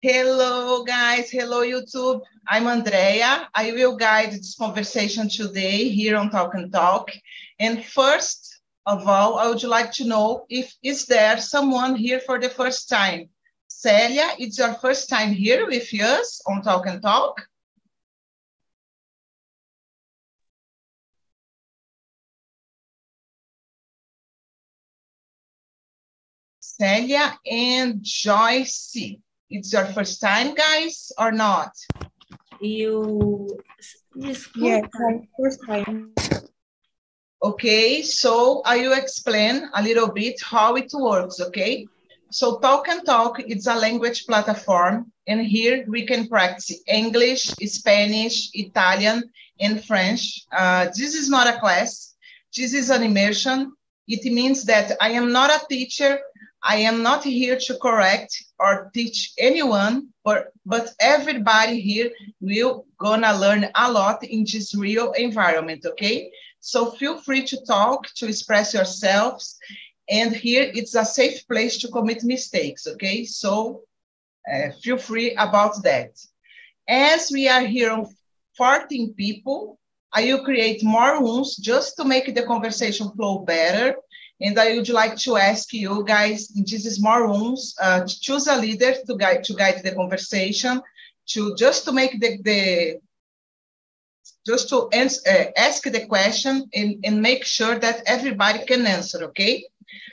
[0.00, 1.28] Hello, guys.
[1.28, 2.22] Hello, YouTube.
[2.46, 3.48] I'm Andrea.
[3.52, 7.10] I will guide this conversation today here on Talk and Talk.
[7.58, 12.38] And first of all, I would like to know if is there someone here for
[12.38, 13.28] the first time?
[13.66, 17.44] Celia, it's your first time here with us on Talk and Talk?
[26.60, 29.18] Celia and Joyce.
[29.50, 31.72] It's your first time, guys, or not?
[32.60, 33.48] You,
[34.54, 34.82] yeah,
[35.40, 36.12] first time.
[37.42, 41.86] Okay, so I will explain a little bit how it works, okay?
[42.30, 48.50] So Talk and Talk, it's a language platform, and here we can practice English, Spanish,
[48.52, 49.22] Italian,
[49.60, 50.44] and French.
[50.52, 52.16] Uh, this is not a class,
[52.54, 53.72] this is an immersion.
[54.08, 56.18] It means that I am not a teacher,
[56.62, 63.36] I am not here to correct or teach anyone, but, but everybody here will gonna
[63.38, 66.30] learn a lot in this real environment, okay?
[66.60, 69.56] So feel free to talk, to express yourselves.
[70.10, 73.24] And here it's a safe place to commit mistakes, okay?
[73.24, 73.82] So
[74.52, 76.10] uh, feel free about that.
[76.88, 78.06] As we are here on
[78.56, 79.78] 14 people,
[80.12, 83.96] I will create more rooms just to make the conversation flow better
[84.40, 88.46] and I would like to ask you guys in these small rooms uh, to choose
[88.46, 90.80] a leader to guide to guide the conversation,
[91.30, 93.00] to just to make the, the
[94.46, 99.64] just to uh, ask the question and, and make sure that everybody can answer, okay?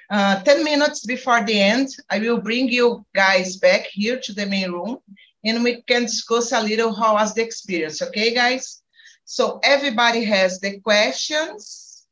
[0.09, 4.45] Uh, 10 minutes before the end, I will bring you guys back here to the
[4.45, 4.99] main room
[5.43, 8.81] and we can discuss a little how was the experience, okay, guys?
[9.25, 12.05] So everybody has the questions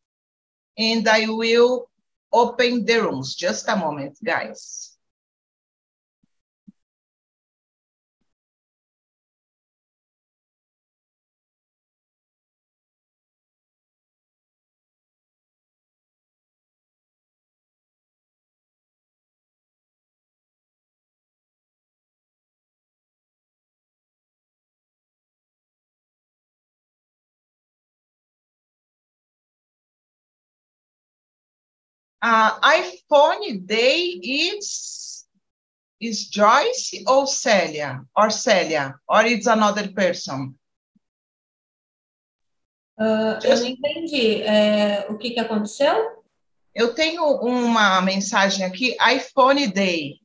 [0.78, 1.90] and I will
[2.34, 3.36] open the rooms.
[3.36, 4.93] Just a moment, guys.
[32.24, 35.26] Uh, iPhone Day is
[36.00, 38.02] is Joyce ou Célia?
[38.16, 38.96] Or Célia?
[39.10, 40.56] Or it's another person?
[42.98, 44.42] Uh, eu não entendi.
[44.44, 46.24] É, o que, que aconteceu?
[46.74, 50.20] Eu tenho uma mensagem aqui, iPhone Day.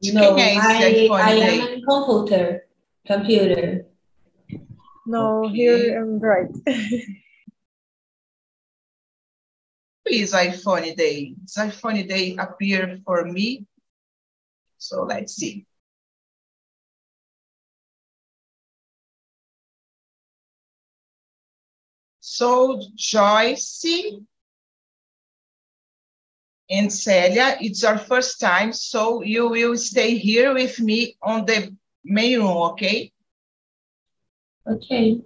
[0.00, 1.58] De no, quem é esse I, iPhone I Day?
[1.58, 2.68] I am computer.
[3.06, 3.86] Computer.
[5.06, 5.56] No, okay.
[5.56, 6.52] here I'm right.
[10.08, 11.34] Please, iPhone Day.
[11.44, 13.66] Does iPhone Day appear for me?
[14.78, 15.66] So let's see.
[22.20, 23.84] So Joyce
[26.70, 31.76] and Celia, it's our first time, so you will stay here with me on the
[32.02, 33.12] main room, okay?
[34.66, 35.20] Okay.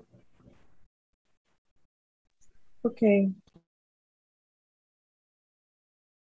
[2.84, 3.30] Okay.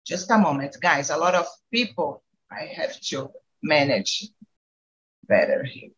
[0.06, 1.10] Just a moment, guys.
[1.10, 3.32] A lot of people I have to
[3.64, 4.28] manage
[5.28, 5.90] better here.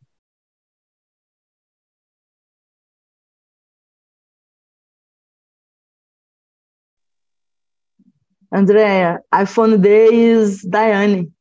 [8.50, 11.34] Andrea, iPhone day is Diane.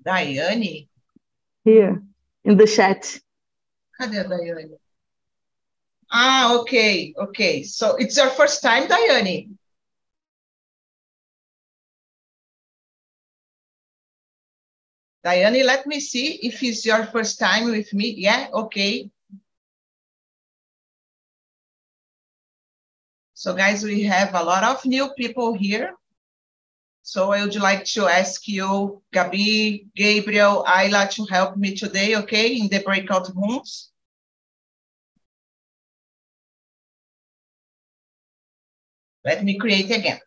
[0.00, 0.86] Diane?
[1.64, 2.00] Here,
[2.44, 3.18] in the chat.
[4.00, 4.78] Cadê a Diane?
[6.10, 7.64] Ah, okay, okay.
[7.64, 9.57] So it's your first time, Diane?
[15.28, 18.14] Diane, let me see if it's your first time with me.
[18.16, 19.10] Yeah, okay.
[23.34, 25.92] So guys, we have a lot of new people here.
[27.02, 32.56] So I would like to ask you, Gabi, Gabriel, Ayla, to help me today, okay,
[32.56, 33.90] in the breakout rooms.
[39.26, 40.20] Let me create again.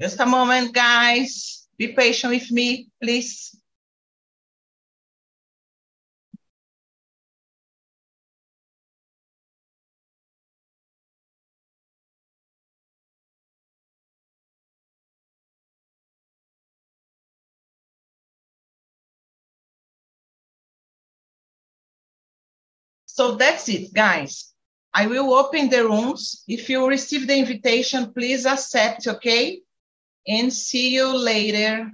[0.00, 1.68] Just a moment, guys.
[1.76, 3.54] Be patient with me, please.
[23.04, 24.54] So that's it, guys.
[24.94, 26.42] I will open the rooms.
[26.48, 29.60] If you receive the invitation, please accept, okay?
[30.26, 31.90] And see you later.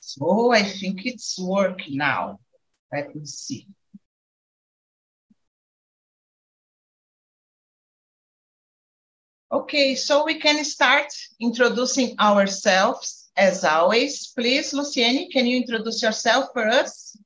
[0.00, 2.40] So I think it's working now.
[2.92, 3.66] Let me see.
[9.50, 14.28] Okay, so we can start introducing ourselves as always.
[14.28, 17.16] Please, Luciene, can you introduce yourself for us?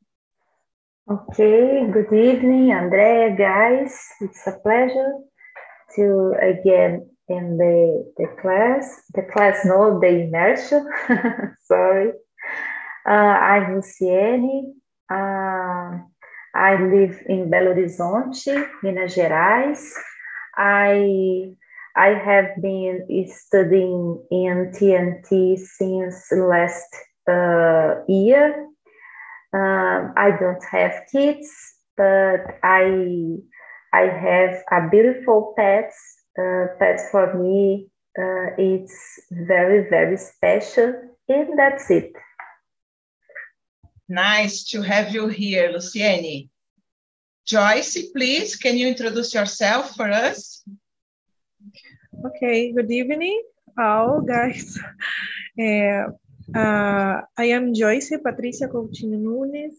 [1.08, 3.97] Okay, good evening, Andrea, guys.
[4.20, 5.12] It's a pleasure
[5.94, 10.88] to again in the, the class, the class, no, the immersion,
[11.64, 12.12] sorry.
[13.08, 14.75] Uh, I'm Luciene.
[15.11, 16.03] Uh,
[16.55, 19.93] I live in Belo Horizonte, Minas Gerais.
[20.56, 21.55] I
[21.96, 26.94] I have been studying in TNT since last
[27.26, 28.66] uh, year.
[29.54, 31.48] Um, I don't have kids,
[31.96, 33.38] but I
[33.94, 35.90] I have a beautiful pet.
[36.38, 37.88] Uh, pet for me,
[38.19, 40.93] uh, it's very very special,
[41.28, 42.12] and that's it.
[44.06, 46.50] Nice to have you here, Luciene.
[47.46, 50.62] Joyce, please, can you introduce yourself for us?
[52.24, 53.42] Okay, good evening,
[53.78, 54.80] all guys.
[55.60, 56.08] Uh,
[56.58, 59.76] uh, I am Joyce Patricia Coutinho Nunes.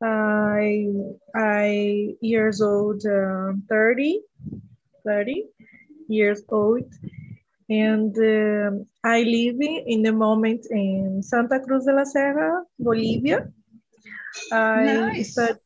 [0.00, 0.86] I
[1.34, 4.20] I years old, uh, 30,
[5.04, 5.44] 30
[6.08, 6.86] years old,
[7.68, 8.70] and uh,
[9.02, 13.48] I live in the moment in Santa Cruz de la Serra, Bolivia.
[14.52, 15.32] I nice.
[15.32, 15.58] study,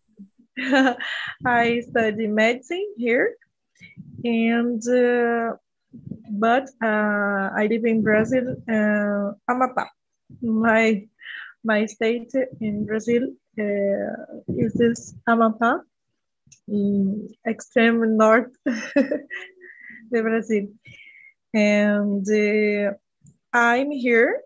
[1.44, 3.36] I study medicine here,
[4.24, 5.56] and uh,
[6.30, 9.88] but uh, I live in Brazil, uh, Amapá.
[10.42, 11.06] My
[11.64, 15.80] my state in Brazil uh, is this Amapá,
[17.46, 20.68] extreme north de Brazil,
[21.52, 22.92] and uh,
[23.52, 24.40] I'm here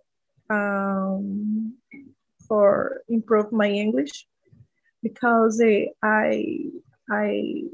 [0.51, 1.75] um,
[2.49, 4.27] for improve my English
[5.03, 6.71] because uh, I
[7.11, 7.65] I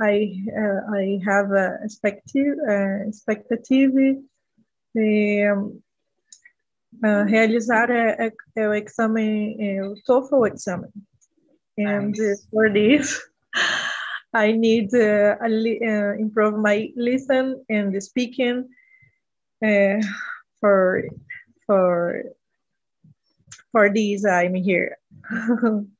[0.00, 4.22] I uh, I have a expectative uh, expectative
[4.94, 5.44] de
[7.04, 10.88] uh, realizar é, é, o exame o TOEFL exame
[11.78, 12.46] and nice.
[12.50, 13.20] for this
[14.34, 18.68] I need uh, uh, improve my listen and speaking
[19.64, 20.00] uh,
[20.60, 21.04] for
[21.66, 22.22] for
[23.72, 24.98] for this I'm here.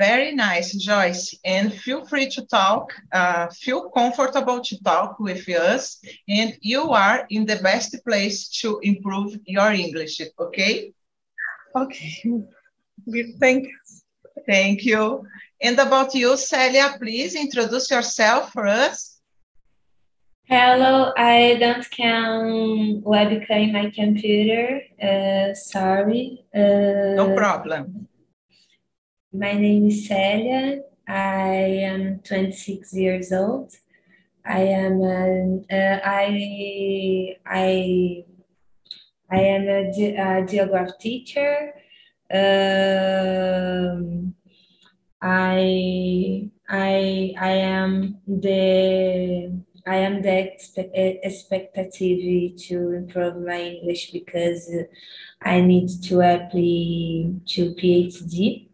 [0.00, 1.34] Very nice, Joyce.
[1.44, 6.00] And feel free to talk, uh, feel comfortable to talk with us.
[6.26, 10.94] And you are in the best place to improve your English, okay?
[11.76, 12.24] Okay,
[13.38, 13.74] thank you.
[14.46, 15.26] Thank you.
[15.60, 19.20] And about you, Celia, please introduce yourself for us.
[20.48, 24.80] Hello, I don't can webcam in my computer.
[25.00, 26.42] Uh, sorry.
[26.54, 28.08] Uh, no problem.
[29.32, 30.82] My name is Celia.
[31.06, 31.54] I
[31.86, 33.72] am 26 years old.
[34.44, 38.24] I am a, uh, I I
[39.30, 41.74] I am a, ge a geography teacher.
[42.28, 44.34] Um,
[45.22, 54.68] I I I am the I am the expect, expectative to improve my English because
[55.40, 58.69] I need to apply to PhD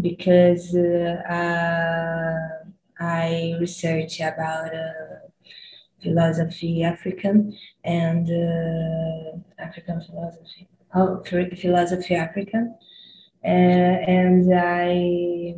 [0.00, 2.34] because uh,
[2.98, 5.28] I research about uh,
[6.02, 12.76] philosophy African and uh, African philosophy, oh, philosophy African,
[13.44, 15.54] uh, and I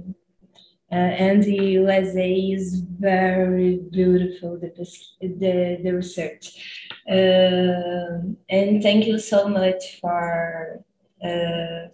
[0.93, 4.71] uh, and the USA is very beautiful the
[5.21, 10.85] the, the research, uh, and thank you so much for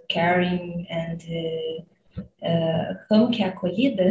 [0.09, 1.92] caring and uh,
[3.09, 4.05] como que é acolhida?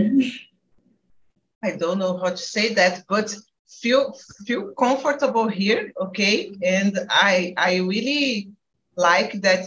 [1.63, 3.35] I don't know how to say that, but
[3.67, 4.13] feel
[4.45, 6.51] feel comfortable here, okay?
[6.63, 8.49] And I I really
[8.95, 9.65] like that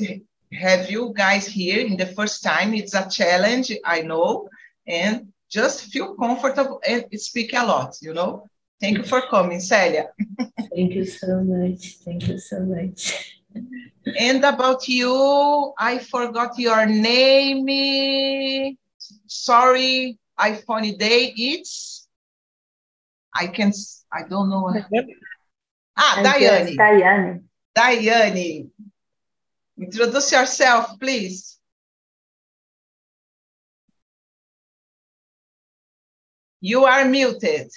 [0.52, 2.74] have you guys here in the first time.
[2.74, 4.48] It's a challenge, I know,
[4.86, 8.46] and just feel comfortable and speak a lot, you know?
[8.80, 10.08] Thank you for coming, Celia.
[10.74, 11.98] Thank you so much.
[12.04, 13.40] Thank you so much.
[14.18, 18.76] And about you, I forgot your name.
[19.26, 21.32] Sorry, iPhone day.
[21.36, 22.08] It's,
[23.34, 23.72] I can,
[24.12, 24.72] I don't know.
[25.96, 26.76] Ah, Daiane.
[26.76, 27.42] Daiane.
[27.76, 28.70] Daiane.
[29.78, 31.58] Introduce yourself, please.
[36.60, 37.70] You are muted.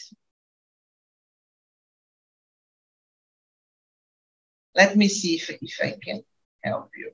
[4.77, 6.21] Let me see if, if I can
[6.63, 7.11] help you.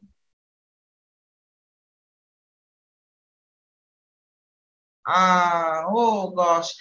[5.08, 6.74] Ah, oh gosh.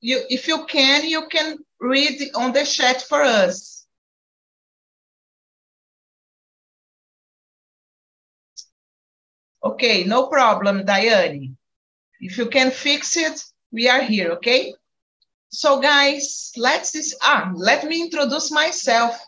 [0.00, 3.86] You, if you can, you can read on the chat for us.
[9.64, 11.56] Okay, no problem, Diane.
[12.20, 14.74] If you can fix it, we are here, okay?
[15.48, 19.18] So guys, let's ah, let me introduce myself.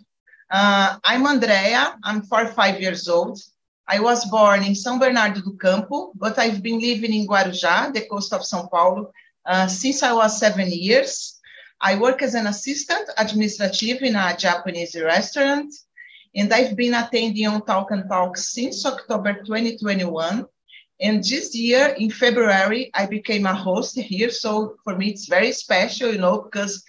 [0.50, 3.38] Uh, I'm Andrea, I'm 45 years old.
[3.86, 8.06] I was born in São Bernardo do Campo, but I've been living in Guarujá, the
[8.06, 9.12] coast of São Paulo,
[9.44, 11.38] uh, since I was seven years.
[11.82, 15.74] I work as an assistant administrative in a Japanese restaurant,
[16.34, 20.46] and I've been attending on Talk and Talk since October 2021.
[21.00, 24.30] And this year, in February, I became a host here.
[24.30, 26.84] So for me, it's very special, you know, because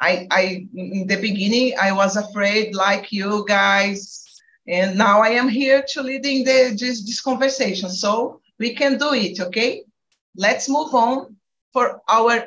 [0.00, 4.24] I, I in the beginning, I was afraid, like you guys,
[4.66, 7.90] and now I am here to leading the, this, this conversation.
[7.90, 9.84] So we can do it, okay?
[10.36, 11.36] Let's move on
[11.72, 12.46] for our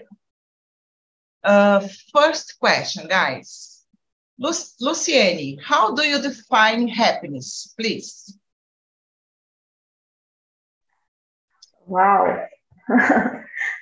[1.43, 3.85] uh, first question, guys.
[4.39, 4.51] Lu
[4.81, 8.37] Luciene, how do you define happiness, please?
[11.85, 12.45] Wow.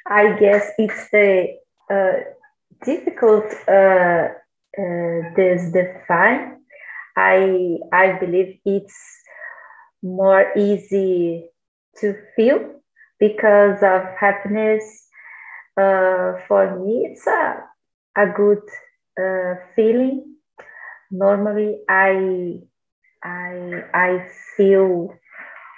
[0.08, 1.58] I guess it's the
[1.90, 2.32] uh,
[2.86, 4.30] difficult uh,
[4.78, 6.62] uh, this define.
[7.18, 8.98] I I believe it's
[10.04, 11.50] more easy
[12.00, 12.60] to feel
[13.20, 14.84] because of happiness.
[15.78, 17.64] Uh, for me, it's a
[18.18, 18.64] a good
[19.20, 20.36] uh, feeling.
[21.12, 22.60] Normally, I
[23.24, 24.28] I I
[24.58, 25.14] feel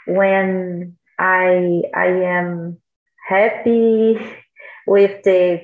[0.08, 2.78] when I I am
[3.28, 4.18] happy
[4.88, 5.62] with the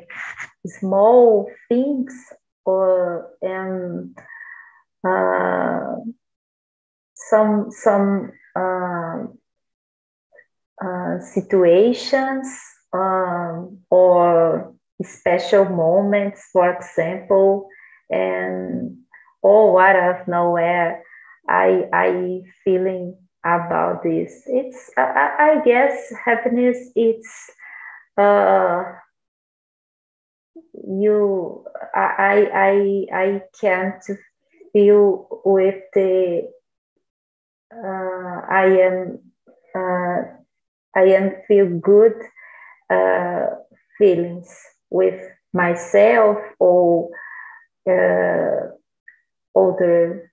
[0.66, 2.14] small things
[2.66, 4.18] or and
[5.08, 5.96] uh,
[7.16, 9.24] some some uh,
[10.84, 12.48] uh, situations
[12.94, 17.68] um, or special moments, for example,
[18.10, 18.98] and
[19.44, 21.04] oh, out of nowhere,
[21.50, 24.44] I I feeling about this.
[24.48, 26.78] It's I, I guess happiness.
[26.96, 27.52] It's
[28.18, 28.84] uh,
[30.84, 31.66] you.
[31.96, 34.04] I I I can't
[34.74, 36.50] feel with the.
[37.74, 39.20] Uh, I am.
[39.76, 40.22] Uh,
[40.96, 42.14] I am feel good
[42.90, 43.48] uh,
[43.98, 44.50] feelings
[44.90, 45.20] with
[45.54, 47.10] myself or
[47.90, 48.70] uh,
[49.60, 50.32] other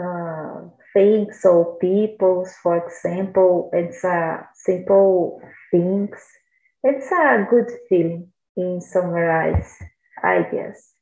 [0.00, 0.60] uh,
[0.94, 3.70] things or peoples, for example.
[3.72, 5.40] It's a simple
[5.70, 6.18] things.
[6.82, 9.74] It's a good feeling in summarize,
[10.22, 10.92] I guess.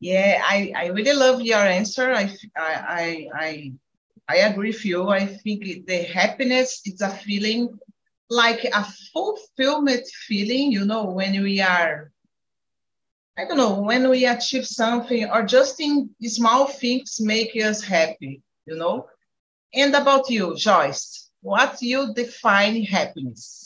[0.00, 2.12] Yeah, I, I really love your answer.
[2.12, 3.72] I, I, I,
[4.28, 5.08] I agree with you.
[5.08, 7.78] I think the happiness is a feeling
[8.28, 12.10] like a fulfillment feeling, you know, when we are,
[13.38, 18.42] I don't know, when we achieve something or just in small things make us happy,
[18.66, 19.06] you know.
[19.72, 23.65] And about you, Joyce, what you define happiness?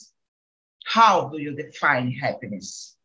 [0.90, 2.96] How do you define happiness?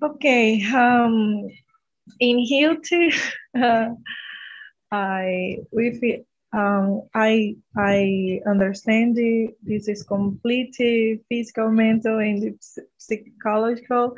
[0.00, 1.48] Okay, um,
[2.20, 3.12] in Hilti,
[3.60, 3.88] uh,
[4.92, 6.00] I with
[6.52, 12.56] um, I I understand the, this is completely physical, mental, and
[12.98, 14.14] psychological,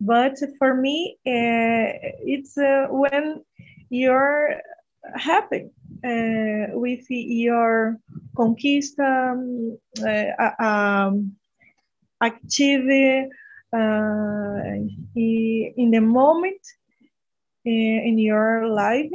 [0.00, 1.92] but for me, uh,
[2.24, 3.44] it's uh, when
[3.90, 4.56] you're
[5.14, 5.70] happy
[6.04, 7.98] uh, with your
[8.36, 11.36] conquista, um, uh, um,
[12.20, 13.28] active
[13.72, 14.62] uh,
[15.14, 16.60] in the moment
[17.66, 19.10] uh, in your life.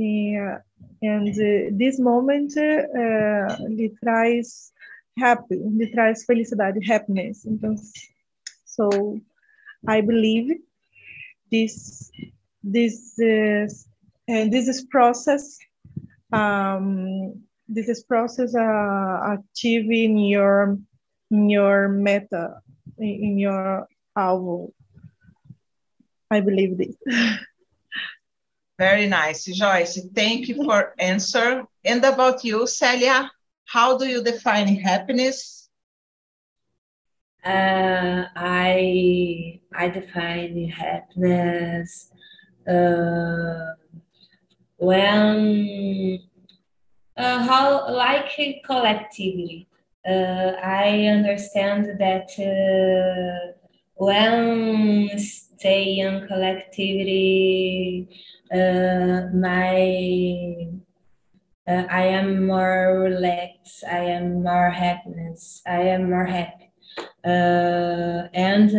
[0.00, 0.58] Uh,
[1.02, 4.70] and uh, this moment uh, lhe traz
[5.18, 7.44] happy, lhe traz felicidade, happiness.
[7.44, 7.76] Então,
[8.64, 9.20] so
[9.86, 10.58] I believe
[11.50, 12.10] this
[12.62, 13.86] this is
[14.32, 15.58] and this is process
[16.32, 20.78] um, this is process uh, achieving your
[21.30, 22.60] your meta
[22.98, 23.86] in your
[24.16, 24.72] alvo.
[26.30, 26.94] I believe this.
[28.78, 30.00] Very nice, Joyce.
[30.14, 31.64] Thank you for answer.
[31.84, 33.30] And about you, Celia,
[33.66, 35.68] how do you define happiness?
[37.44, 42.10] Uh, I I define happiness
[42.68, 43.74] uh,
[44.82, 46.18] when
[47.16, 48.30] uh, how like
[48.66, 49.68] collectively.
[50.04, 53.52] Uh, I understand that uh,
[53.94, 58.08] when stay in collectivity,
[58.52, 60.66] uh, my
[61.68, 63.84] uh, I am more relaxed.
[63.88, 65.62] I am more happiness.
[65.64, 66.72] I am more happy,
[67.24, 68.70] uh, and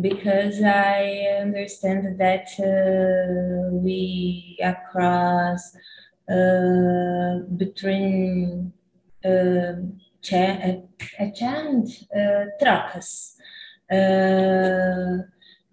[0.00, 5.72] because I understand that uh, we across
[7.56, 8.72] between
[10.22, 10.82] cha-
[11.34, 11.88] chant
[12.60, 13.36] trocas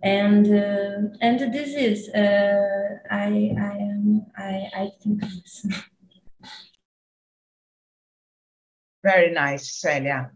[0.03, 5.65] and uh, and this is uh, I I am I I think this.
[9.03, 10.31] Very nice, Celia.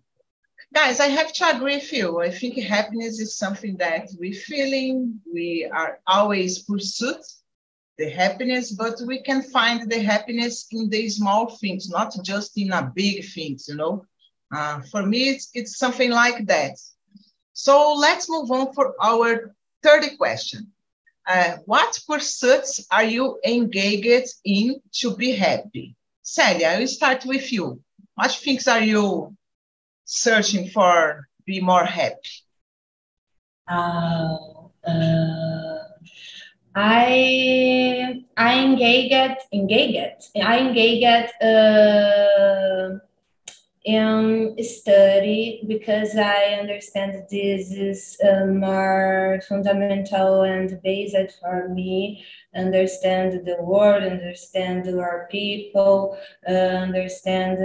[0.75, 2.20] Guys, I have to agree with you.
[2.20, 7.24] I think happiness is something that we feeling, we are always pursuit
[7.98, 12.74] the happiness, but we can find the happiness in the small things, not just in
[12.74, 14.05] a big things, you know.
[14.53, 16.77] Uh, for me, it's, it's something like that.
[17.53, 20.74] So let's move on for our third question.
[21.25, 25.96] Uh, what pursuits are you engaged in to be happy?
[26.22, 27.79] Celia, I will start with you.
[28.15, 29.38] What things are you
[30.06, 32.30] searching for be more happy?
[33.68, 34.38] Uh,
[34.88, 35.80] uh,
[36.76, 43.00] I I engaged engaged I engaged uh,
[43.86, 52.26] in study because I understand this is uh, more fundamental and basic for me.
[52.56, 57.60] Understand the world, understand our people, uh, understand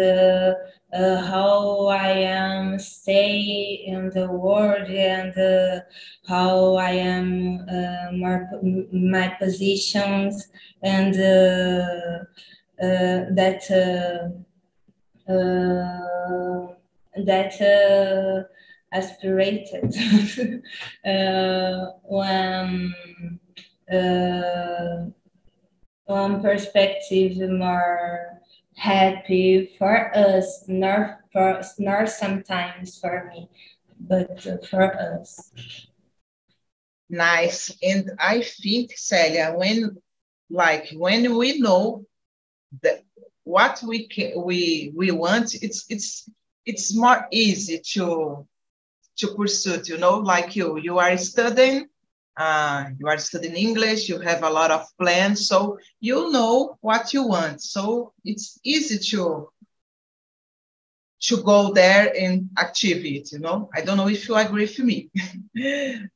[0.93, 5.81] uh, uh how I am stay in the world and uh,
[6.27, 8.49] how I am uh, more
[8.93, 10.49] my positions
[10.83, 11.15] and
[13.37, 13.63] that
[15.29, 16.67] uh,
[17.17, 18.43] that uh,
[18.93, 19.95] aspirated.
[21.05, 22.95] Uh, when
[26.05, 28.40] one perspective more
[28.81, 33.49] happy for us, not for not sometimes for me,
[34.01, 34.41] but
[34.71, 35.53] for us.
[37.11, 37.77] Nice.
[37.83, 39.99] And I think, Celia, when
[40.49, 42.07] like when we know
[42.83, 43.03] that
[43.45, 46.31] what we can, we we want it's it's
[46.65, 48.47] it's more easy to
[49.19, 51.89] to pursue you know like you you are studying
[52.41, 57.13] uh, you are studying english you have a lot of plans so you know what
[57.13, 57.61] you want.
[57.63, 59.49] So it's easy to
[61.23, 63.69] to go there and achieve it you know?
[63.75, 65.11] I don't know if you agree with me.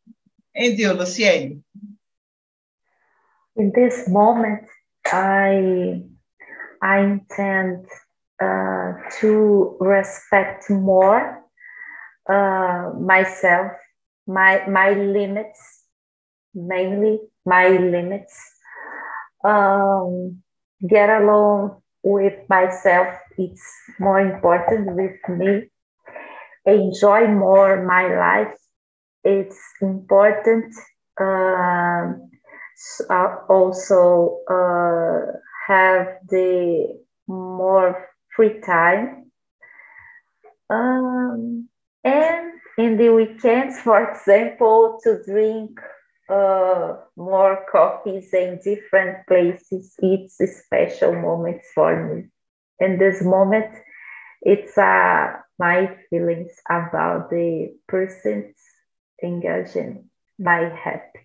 [0.57, 1.65] And you luciene?
[3.57, 4.63] In this moment
[5.13, 6.01] i
[6.81, 7.87] I intend
[8.41, 11.43] uh, to respect more
[12.29, 13.73] uh, myself,
[14.27, 15.74] my my limits,
[16.55, 18.35] mainly my limits.
[19.45, 20.43] Um,
[20.89, 23.09] get along with myself.
[23.37, 23.63] It's
[23.99, 25.71] more important with me.
[26.67, 28.57] Enjoy more my life.
[29.25, 30.75] It's important.
[31.21, 32.15] Uh,
[33.49, 35.39] also uh,
[35.69, 39.31] have the more free time.
[40.71, 41.69] Um,
[42.03, 45.79] and in the weekends, for example, to drink
[46.29, 52.25] uh, more coffees in different places, it's a special moment for me.
[52.81, 53.75] And this moment,
[54.43, 58.57] it's uh, my feelings about the person's
[59.23, 61.21] engaging my happy.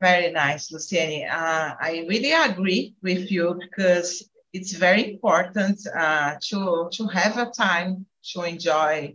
[0.00, 1.28] Very nice, Luciene.
[1.30, 7.50] Uh, I really agree with you because it's very important uh, to to have a
[7.50, 9.14] time to enjoy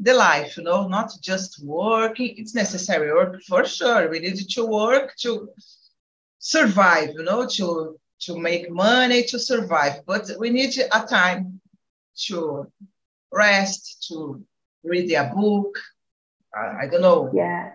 [0.00, 0.56] the life.
[0.56, 2.34] You know, not just working.
[2.36, 4.08] It's necessary work for sure.
[4.10, 5.48] We need to work to
[6.38, 7.10] survive.
[7.14, 10.04] You know, to to make money to survive.
[10.06, 11.60] But we need a time
[12.26, 12.70] to
[13.32, 14.44] rest, to
[14.82, 15.78] read a book.
[16.56, 17.30] Uh, I don't know.
[17.34, 17.70] Yeah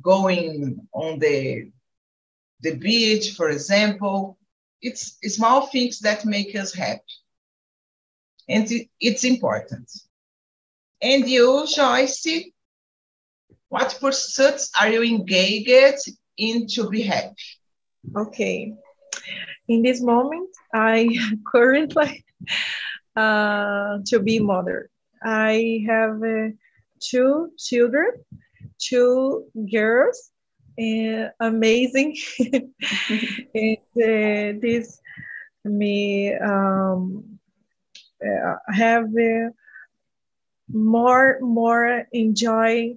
[0.00, 1.70] going on the
[2.60, 4.38] the beach, for example.
[4.82, 7.02] It's small things that make us happy.
[8.48, 8.66] And
[8.98, 9.90] it's important.
[11.02, 12.26] And you, Joyce,
[13.68, 17.34] what pursuits are you engaged in to be happy?
[18.16, 18.74] Okay.
[19.68, 21.08] In this moment, I
[21.46, 22.24] currently
[23.16, 24.90] uh, to be mother.
[25.22, 26.48] I have uh,
[26.98, 28.10] two children,
[28.78, 30.30] two girls,
[30.80, 32.16] uh, amazing.
[33.54, 35.00] and uh, this
[35.64, 37.38] me um,
[38.24, 39.50] uh, have uh,
[40.72, 42.96] more more enjoy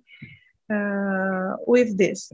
[0.72, 2.32] uh, with this.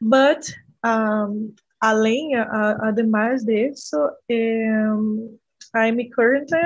[0.00, 5.38] But um, além, ademais disso, um,
[5.74, 6.58] I'm currently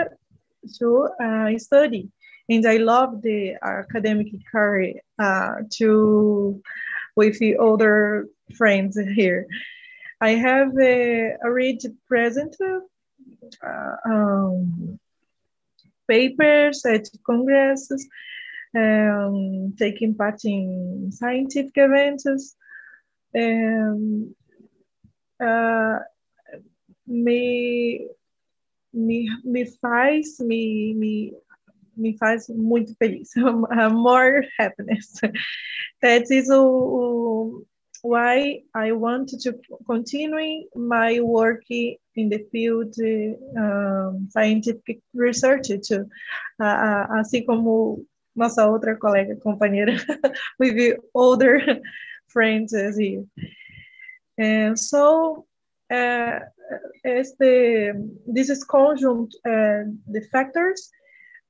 [0.78, 2.10] to uh, study
[2.48, 6.62] and I love the academic career uh, to
[7.16, 9.46] with the other friends here.
[10.20, 12.56] I have a, a read present
[13.62, 14.98] uh, um,
[16.08, 18.06] papers at congresses,
[18.76, 22.56] um, taking part in scientific events.
[23.36, 24.34] Um,
[25.42, 25.98] uh,
[27.06, 28.06] me,
[28.92, 31.32] me, me faz, me, me
[31.96, 33.32] me faz muito feliz.
[33.92, 35.20] More happiness.
[36.00, 36.50] That is
[38.02, 39.54] why I want to
[39.86, 42.94] continue my work in the field
[43.56, 46.08] um, scientific research too.
[46.60, 49.96] Uh, assim como nossa outra colega, companheira,
[50.58, 51.60] with older
[52.28, 53.24] friends here.
[54.38, 55.46] And so
[55.90, 56.40] uh,
[57.04, 60.90] this is conjunct uh, the factors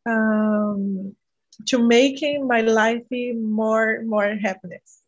[0.05, 1.15] um,
[1.67, 5.02] to making my life more more happiness.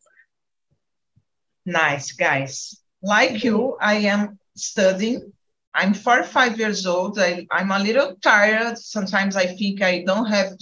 [1.65, 2.79] Nice, guys.
[3.01, 5.31] Like you, I am studying.
[5.73, 7.19] I'm 45 years old.
[7.19, 8.77] I, I'm a little tired.
[8.77, 10.53] Sometimes I think I don't have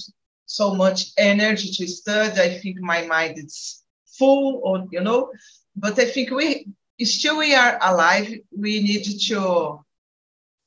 [0.45, 2.39] so much energy to study.
[2.39, 3.83] I think my mind is
[4.17, 5.31] full, or you know.
[5.75, 6.67] But I think we
[7.01, 8.33] still we are alive.
[8.57, 9.83] We need to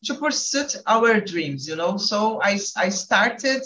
[0.05, 1.97] to pursue our dreams, you know.
[1.97, 3.63] So I, I started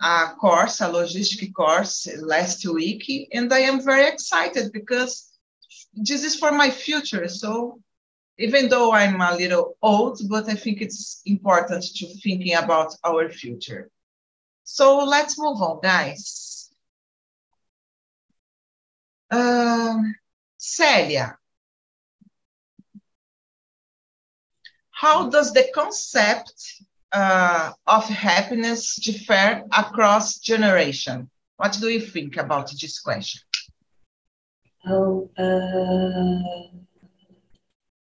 [0.00, 5.31] a course, a logistic course last week, and I am very excited because
[5.94, 7.28] this is for my future.
[7.28, 7.80] So
[8.38, 13.28] even though I'm a little old, but I think it's important to thinking about our
[13.28, 13.90] future.
[14.64, 16.70] So let's move on, guys.
[19.30, 20.14] Um,
[20.56, 21.38] Celia,
[24.90, 31.30] how does the concept uh, of happiness differ across generation?
[31.56, 33.40] What do you think about this question?
[34.84, 36.72] Oh, uh,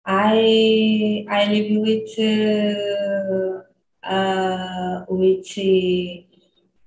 [0.06, 3.62] I I live with uh,
[4.08, 5.58] uh, with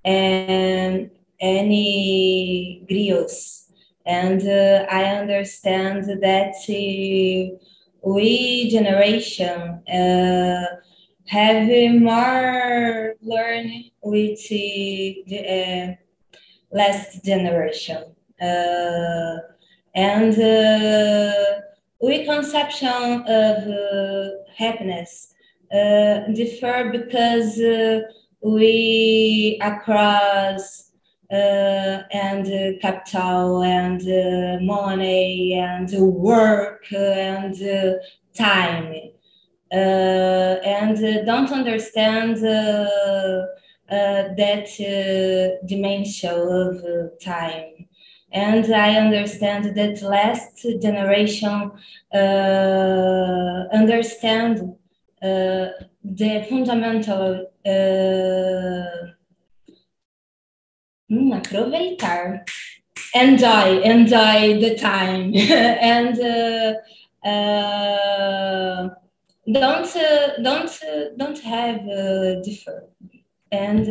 [0.05, 1.07] uh,
[1.41, 3.69] any griots,
[4.05, 7.57] and uh, I understand that uh,
[8.01, 10.65] we generation uh,
[11.27, 11.67] have
[11.99, 15.97] more learn with the
[16.71, 18.15] last generation.
[18.41, 19.50] Uh,
[19.95, 21.59] and uh,
[22.01, 25.33] we conception of uh, happiness
[25.73, 27.59] uh, differ because
[28.41, 30.91] we across
[31.31, 37.55] uh, and uh, capital and uh, money and work and
[38.33, 38.93] time.
[39.71, 43.07] And don't understand that
[45.65, 46.83] dimension of
[47.21, 47.87] time
[48.31, 51.71] and I understand that last generation
[52.13, 54.75] uh, understand
[55.21, 55.67] uh,
[56.03, 59.11] the fundamental uh,
[61.11, 62.45] Mm, aproveitar.
[63.13, 65.33] Enjoy, enjoy the time.
[65.35, 68.89] and uh, uh,
[69.51, 72.87] don't, uh, don't, uh, don't have uh, differ
[73.51, 73.85] and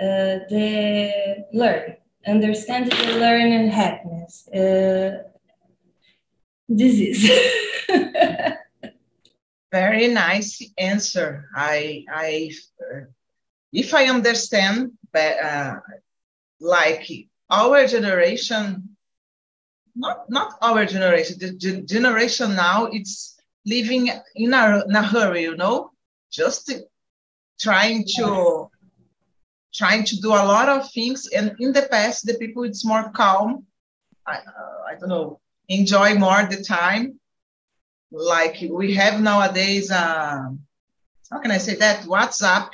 [0.00, 1.96] uh, the learn.
[2.26, 4.48] Understand the learn and happiness.
[6.68, 7.30] this is.
[9.72, 11.48] Very nice answer.
[11.54, 12.50] I, I
[13.72, 15.76] if I understand, but uh,
[16.60, 17.06] like
[17.50, 18.96] our generation,
[19.94, 25.56] not not our generation, the generation now, it's living in a, in a hurry, you
[25.56, 25.90] know,
[26.30, 26.72] just
[27.60, 28.67] trying to
[29.78, 31.28] trying to do a lot of things.
[31.28, 33.64] And in the past, the people it's more calm,
[34.26, 37.20] I, uh, I don't know, enjoy more the time.
[38.10, 40.48] Like we have nowadays, uh,
[41.30, 42.04] how can I say that?
[42.04, 42.70] WhatsApp,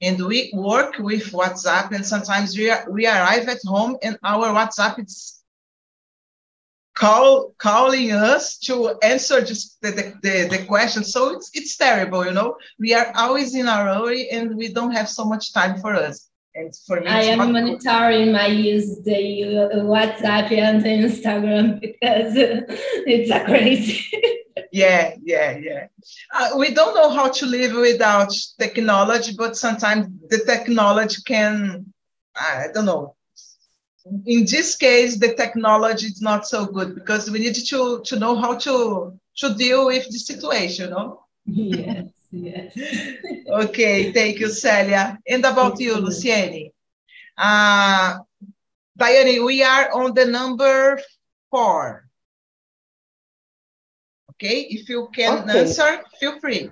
[0.00, 4.48] and we work with WhatsApp, and sometimes we, are, we arrive at home and our
[4.54, 5.42] WhatsApp is
[6.94, 11.04] call calling us to answer just the, the, the, the, question.
[11.04, 12.56] So it's it's terrible, you know.
[12.78, 16.30] We are always in a hurry and we don't have so much time for us.
[16.56, 23.44] And for me, I am monitoring my use the WhatsApp and Instagram because it's a
[23.44, 24.02] crazy.
[24.72, 25.86] yeah, yeah, yeah.
[26.32, 31.92] Uh, we don't know how to live without technology, but sometimes the technology can,
[32.34, 33.16] I don't know,
[34.24, 38.34] in this case, the technology is not so good because we need to, to know
[38.34, 41.24] how to, to deal with the situation, no?
[41.44, 42.76] Yes, yes.
[43.48, 45.18] okay, thank you, Celia.
[45.28, 46.72] And about thank you, you, Luciene.
[47.36, 48.18] Uh,
[48.96, 51.00] Diane, we are on the number
[51.50, 52.08] four.
[54.32, 55.60] Okay, if you can okay.
[55.60, 56.70] answer, feel free.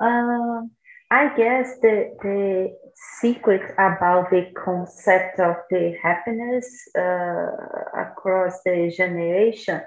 [0.00, 0.62] Uh,
[1.10, 2.76] I guess the, the
[3.20, 6.66] secret about the concept of the happiness
[6.98, 9.80] uh, across the generation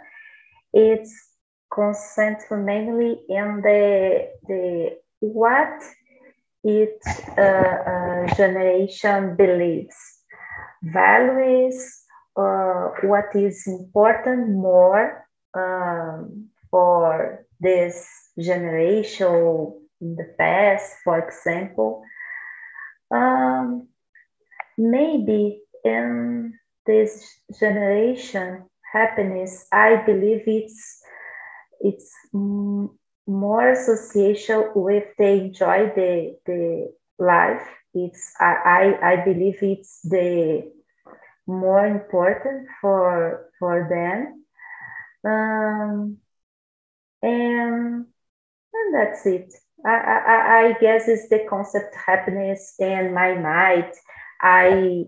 [0.75, 1.24] it's
[1.75, 5.83] concentrated mainly in the the what
[6.63, 7.05] each
[7.37, 9.95] uh, uh, generation believes.
[10.83, 11.77] Values
[12.37, 18.07] uh, what is important more um, for this
[18.39, 22.03] generation in the past for example
[23.11, 23.87] um,
[24.77, 26.53] maybe in
[26.85, 31.01] this generation, happiness, I believe it's
[31.81, 37.67] it's more association with the enjoy the the life.
[37.93, 40.71] It's I I, I believe it's the
[41.47, 44.45] more important for for them.
[45.23, 46.17] Um,
[47.21, 48.05] and
[48.73, 49.53] and that's it.
[49.85, 53.93] I, I, I guess it's the concept happiness in my mind.
[54.41, 55.05] I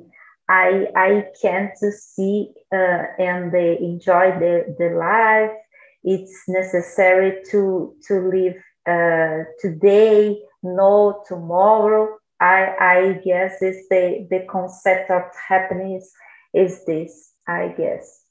[0.49, 5.57] I I can't see uh, and they enjoy the, the life.
[6.03, 8.57] It's necessary to to live
[8.87, 12.17] uh, today, no tomorrow.
[12.39, 16.11] I I guess it's the the concept of happiness
[16.53, 17.33] is this.
[17.47, 18.23] I guess.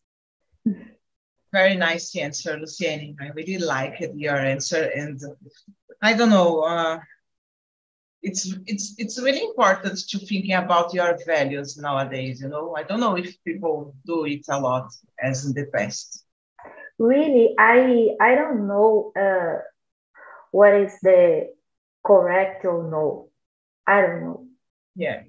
[1.52, 3.16] Very nice answer, Luciene.
[3.20, 5.18] I really like your answer and
[6.02, 6.60] I don't know.
[6.60, 7.00] Uh,
[8.22, 12.40] it's it's it's really important to thinking about your values nowadays.
[12.40, 16.25] You know, I don't know if people do it a lot as in the past.
[16.98, 19.60] Really, I I don't know uh,
[20.50, 21.52] what is the
[22.04, 23.28] correct or no.
[23.86, 24.46] I don't know.
[24.94, 25.22] Yeah.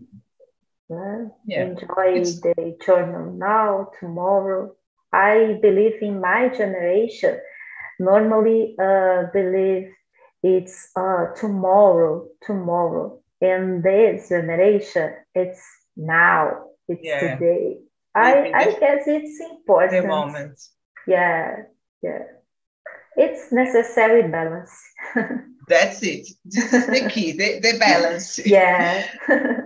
[0.89, 1.65] Uh, yeah.
[1.65, 2.39] Enjoy it's...
[2.39, 4.75] the journal now, tomorrow.
[5.11, 7.39] I believe in my generation.
[7.99, 9.91] Normally, uh, believe
[10.43, 13.19] it's uh, tomorrow, tomorrow.
[13.41, 15.61] In this generation, it's
[15.95, 17.35] now, it's yeah.
[17.35, 17.77] today.
[18.15, 20.01] I, I guess it's important.
[20.03, 20.59] The moment.
[21.07, 21.63] Yeah,
[22.03, 22.23] yeah.
[23.15, 24.71] It's necessary balance.
[25.67, 26.27] That's it.
[26.45, 28.37] This is the key, the, the balance.
[28.45, 29.07] Yeah.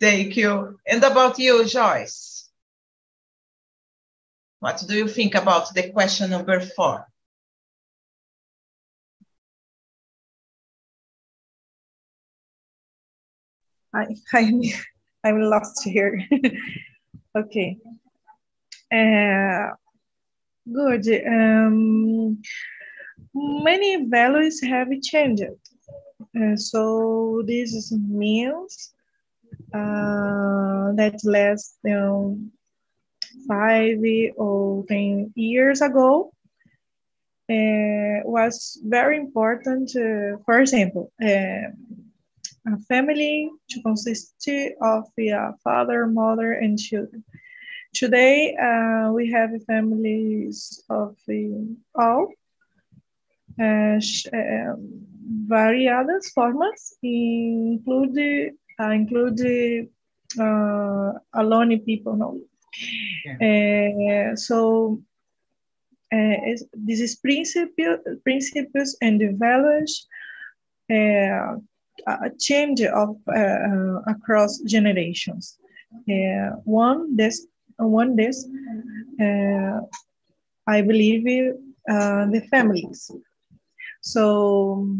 [0.00, 0.78] Thank you.
[0.86, 2.50] And about you, Joyce?
[4.60, 7.06] What do you think about the question number four?
[13.94, 14.60] I, I'm,
[15.22, 16.26] I'm lost here.
[17.36, 17.78] okay.
[18.92, 19.74] Uh,
[20.72, 21.06] good.
[21.26, 22.42] Um,
[23.34, 25.44] many values have changed.
[26.36, 28.92] Uh, so this means
[29.72, 32.50] uh, that less than
[33.48, 33.98] five
[34.36, 36.32] or 10 years ago
[37.50, 39.90] uh, was very important.
[39.94, 41.68] Uh, for example, uh,
[42.66, 44.48] a family to consist
[44.80, 47.22] of a father, mother, and children.
[47.94, 51.16] Today, uh, we have families of
[51.94, 52.32] all
[53.60, 53.98] uh,
[55.46, 59.88] variadas formas, include uh, include
[60.40, 62.16] uh, alone people.
[62.16, 62.40] No?
[63.40, 64.32] Yeah.
[64.32, 65.00] Uh, so
[66.12, 66.36] uh,
[66.72, 70.08] this is principle, principles and values
[70.90, 71.56] uh,
[72.40, 75.58] change of uh, uh, across generations.
[76.10, 77.46] Uh, one this
[77.78, 78.46] one this
[80.66, 81.24] I believe
[81.86, 83.10] the families.
[84.00, 84.96] So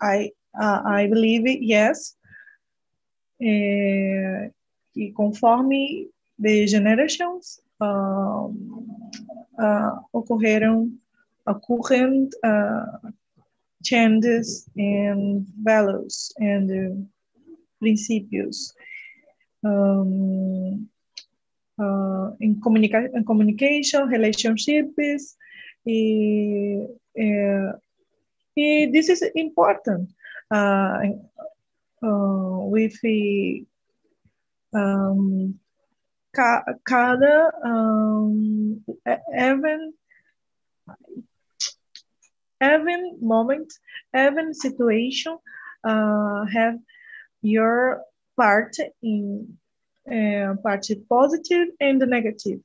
[0.00, 2.16] I I believe it, yes.
[4.96, 8.86] e conforme the generations um,
[9.58, 10.90] uh, ocorreram
[11.46, 12.86] occurring uh,
[13.82, 16.94] changes in values and uh,
[17.78, 18.74] principles
[19.66, 20.88] um,
[21.78, 25.36] uh, in, communica communication, relationships.
[25.86, 27.72] Uh,
[28.56, 30.10] this is important
[30.50, 30.98] uh,
[32.02, 32.98] uh, with
[34.74, 35.58] um,
[36.34, 38.84] ca cada um,
[39.38, 39.92] even
[42.62, 43.72] even moment,
[44.14, 45.38] even situation
[45.84, 46.78] uh, have
[47.42, 48.02] your
[48.36, 49.58] part in
[50.10, 52.60] uh, part positive and negative,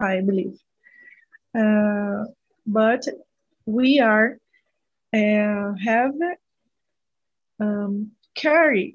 [0.00, 0.58] I believe.
[1.56, 2.24] Uh,
[2.66, 3.06] but
[3.64, 4.38] we are
[5.14, 6.14] uh, have
[7.60, 8.94] um, carry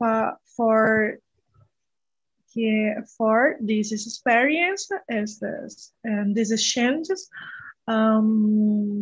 [0.00, 1.18] uh, for
[2.54, 7.28] yeah, for this experience as this, and these changes
[7.86, 9.00] um,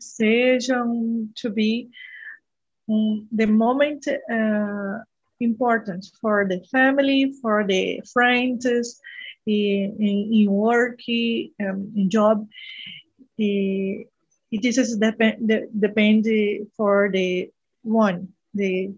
[0.00, 1.88] sejam to be
[2.88, 4.98] um, the moment uh,
[5.40, 8.66] important for the family, for the friends,
[9.46, 9.96] in,
[10.32, 12.46] in work, um, in job.
[13.38, 14.06] it
[14.52, 16.26] is depend, depend
[16.76, 17.50] for the
[17.82, 18.90] one, the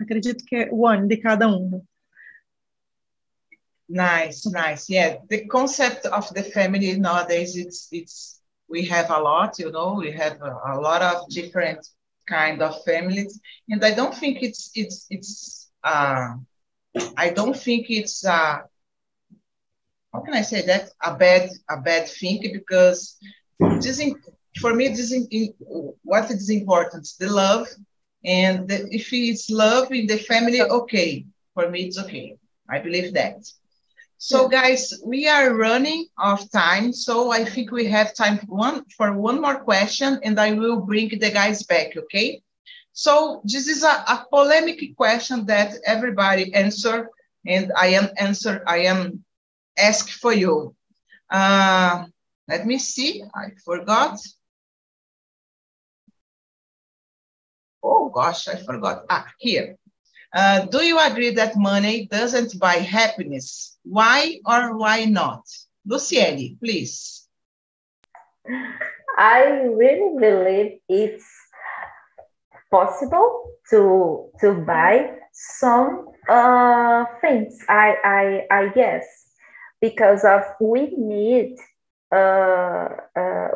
[0.00, 1.82] acredito que one de cada um.
[3.88, 4.88] Nice, nice.
[4.88, 9.94] Yeah, the concept of the family nowadays, it's it's we have a lot, you know,
[9.94, 11.86] we have a, a lot of different
[12.28, 16.34] kind of families, and I don't think it's it's it's uh,
[17.16, 18.58] I don't think it's uh,
[20.12, 20.90] how can I say that?
[21.02, 23.16] A bad a bad thing because
[23.80, 24.14] this in,
[24.60, 25.52] for me this is in,
[26.02, 27.08] what is important?
[27.18, 27.66] The love.
[28.24, 31.26] And the, if it's love in the family okay.
[31.54, 32.36] For me it's okay.
[32.70, 33.36] I believe that.
[34.18, 36.92] So guys, we are running of time.
[36.92, 40.80] So I think we have time for one, for one more question and I will
[40.80, 42.42] bring the guys back, okay?
[42.92, 47.10] So this is a, a polemic question that everybody answer
[47.46, 49.24] and I am answer, I am
[49.76, 50.74] ask for you.
[51.30, 52.06] Uh,
[52.48, 54.18] let me see, I forgot.
[57.82, 59.04] Oh gosh, I forgot.
[59.10, 59.76] Ah, here.
[60.34, 63.78] Uh, do you agree that money doesn't buy happiness?
[63.84, 65.44] Why or why not?
[65.88, 67.28] Luciene, please.
[69.16, 71.26] I really believe it's
[72.70, 77.58] possible to to buy some uh, things.
[77.68, 79.04] I, I I guess
[79.80, 81.56] because of we need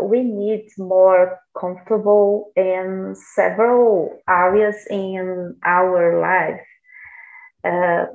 [0.00, 6.60] we need more comfortable in several areas in our life,
[7.64, 8.06] uh,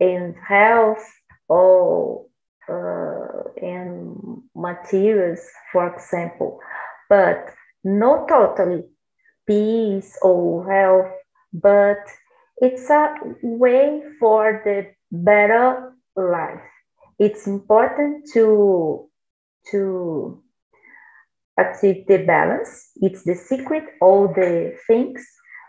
[0.00, 1.04] in health
[1.48, 2.26] or
[2.68, 5.40] uh, in materials,
[5.72, 6.60] for example,
[7.08, 7.50] but
[7.84, 8.84] not totally
[9.46, 11.12] peace or health,
[11.52, 11.98] but
[12.58, 16.62] it's a way for the better life.
[17.18, 19.08] It's important to
[19.70, 20.42] to
[21.58, 22.90] achieve the balance.
[22.96, 25.24] It's the secret, all the things,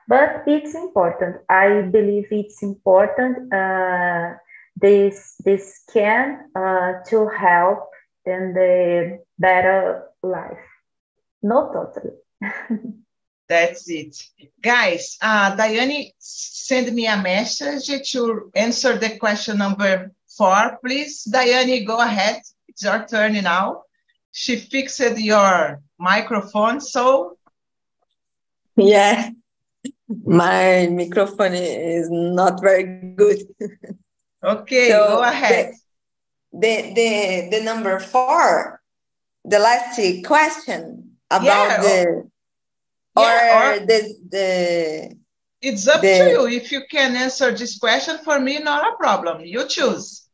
[0.08, 1.38] but it's important.
[1.50, 3.54] I believe it's important.
[3.54, 4.34] Uh,
[4.76, 7.90] this this can uh, to help
[8.26, 10.66] in the better life.
[11.42, 12.16] Not totally.
[13.48, 14.18] That's it.
[14.62, 21.24] Guys, uh, Diane send me a message to answer the question number four, please.
[21.24, 22.42] Diane, go ahead.
[22.76, 23.84] It's your turn now.
[24.34, 27.38] She fixed your microphone, so.
[28.76, 29.30] Yeah,
[30.26, 32.84] my microphone is not very
[33.16, 33.40] good.
[34.44, 35.74] Okay, so go ahead.
[36.54, 38.80] The, the, the, number four,
[39.44, 42.30] the last question about yeah, the,
[43.16, 43.24] oh.
[43.24, 45.18] or, yeah, or the, the,
[45.62, 46.48] it's up the, to you.
[46.48, 49.44] If you can answer this question for me, not a problem.
[49.44, 50.28] You choose.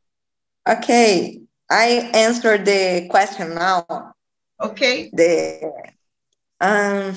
[0.67, 1.39] Okay.
[1.71, 4.13] I answered the question now.
[4.59, 5.09] Okay.
[5.13, 5.71] The
[6.59, 7.15] um,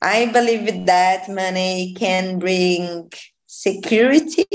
[0.00, 3.12] I believe that money can bring
[3.46, 4.46] security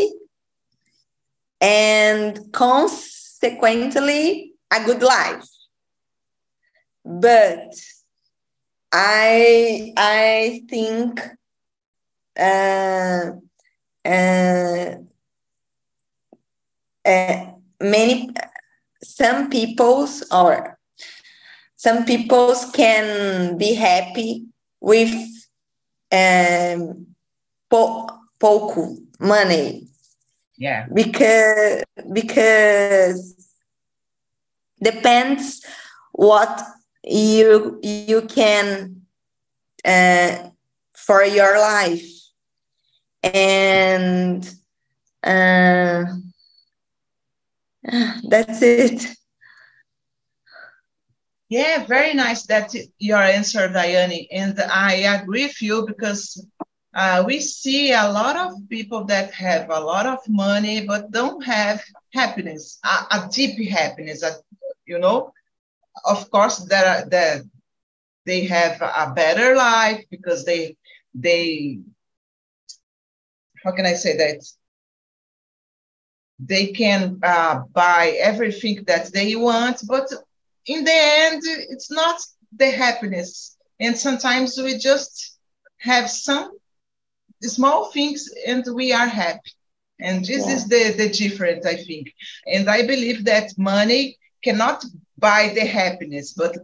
[1.61, 5.47] and consequently a good life.
[7.05, 7.75] But
[8.91, 11.21] I I think
[12.39, 13.33] uh,
[14.03, 14.95] uh,
[17.05, 17.45] uh,
[17.79, 18.33] many
[19.03, 20.77] some people's or
[21.75, 24.45] some people's can be happy
[24.81, 25.13] with
[26.11, 27.07] um,
[27.69, 29.89] po- pouco money
[30.59, 30.87] Yeah.
[30.93, 33.35] Because because
[34.83, 35.63] depends
[36.11, 36.61] what
[37.03, 39.01] you you can
[39.85, 40.49] uh,
[40.93, 42.03] for your life
[43.23, 44.43] and
[45.23, 46.03] uh,
[48.29, 49.07] that's it.
[51.49, 56.45] Yeah very nice that your answer diane and i agree with you because
[56.95, 61.43] uh, we see a lot of people that have a lot of money but don't
[61.45, 61.81] have
[62.13, 64.31] happiness a, a deep happiness a,
[64.85, 65.31] you know.
[66.05, 67.43] Of course are that
[68.25, 70.75] they have a better life because they
[71.13, 71.79] they
[73.63, 74.39] how can i say that
[76.39, 80.07] they can uh, buy everything that they want but
[80.65, 82.19] in the end it's not
[82.57, 83.57] the happiness.
[83.79, 85.37] And sometimes we just
[85.77, 86.51] have some
[87.41, 89.51] small things and we are happy.
[89.99, 90.53] And this yeah.
[90.55, 92.13] is the the difference i think.
[92.45, 94.83] And i believe that money cannot
[95.17, 96.55] buy the happiness but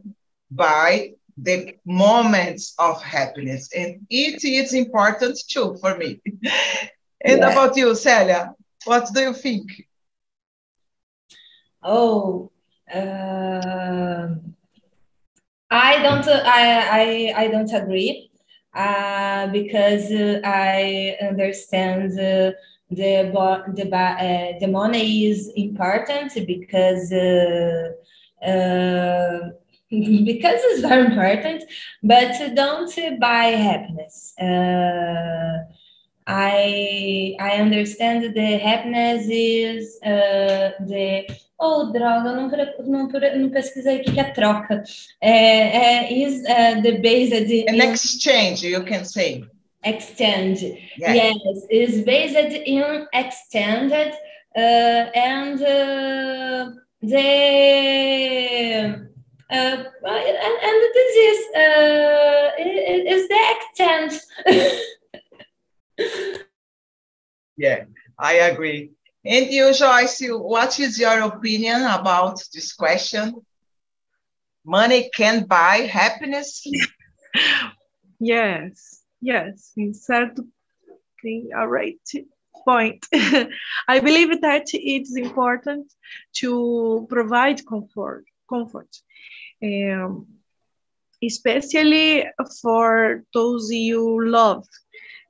[0.51, 3.69] buy the moments of happiness.
[3.75, 6.21] And it is important too for me.
[7.25, 7.51] And yeah.
[7.51, 8.53] about you celia
[8.85, 9.87] what do you think
[11.83, 12.49] oh
[12.93, 14.27] uh,
[15.71, 16.63] i don't i
[17.01, 18.31] i, I don't agree
[18.73, 22.51] uh, because uh, i understand uh,
[22.89, 23.31] the
[23.75, 27.11] the uh, the money is important because
[29.89, 31.63] because it's very important,
[32.03, 34.33] but don't buy happiness.
[34.39, 35.63] Uh,
[36.27, 41.27] I I understand the happiness is uh, the
[41.59, 42.49] oh droga não
[42.83, 44.83] não, não pesquisei o que é troca.
[45.21, 47.35] É, é is uh, the based
[47.69, 49.45] an in, exchange you can say.
[49.83, 50.61] Extend.
[50.97, 51.37] Yes.
[51.69, 54.13] Is based in extended
[54.55, 56.71] uh, and uh,
[57.03, 57.25] the
[59.51, 64.21] uh, and, and this is uh, is the extent.
[67.57, 67.85] yeah,
[68.17, 68.91] I agree.
[69.25, 73.41] And you, Joyce, what is your opinion about this question?
[74.65, 76.65] Money can buy happiness?
[78.19, 80.51] yes, yes, in certain
[81.21, 81.99] thing, all right
[82.65, 83.05] point.
[83.87, 85.91] I believe that it's important
[86.41, 88.89] to provide comfort, comfort,
[89.63, 90.27] um,
[91.23, 92.25] especially
[92.61, 94.65] for those you love.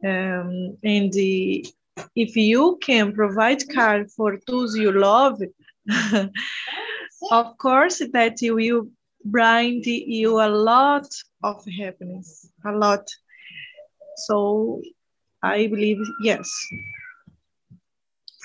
[0.05, 1.65] Um, and the,
[2.15, 5.41] if you can provide care for those you love,
[7.31, 8.87] of course that will
[9.23, 11.07] bring you a lot
[11.43, 13.07] of happiness, a lot.
[14.27, 14.81] So
[15.41, 16.49] I believe yes